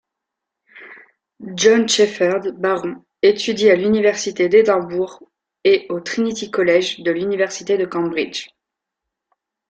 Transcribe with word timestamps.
John 1.55 1.87
Shepherd-Barron 1.87 3.05
étudie 3.21 3.69
à 3.69 3.75
l’Université 3.75 4.49
d'Édimbourg 4.49 5.21
et 5.63 5.85
au 5.89 5.99
Trinity 5.99 6.49
College 6.49 7.01
de 7.03 7.11
l'Université 7.11 7.77
de 7.77 7.85
Cambridge. 7.85 8.47